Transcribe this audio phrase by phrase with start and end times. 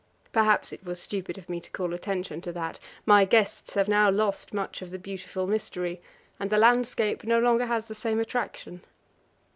[0.33, 4.09] Perhaps it was stupid of me to call attention to that; my guests have now
[4.09, 6.01] lost much of the beautiful mystery,
[6.39, 8.81] and the landscape no longer has the same attraction.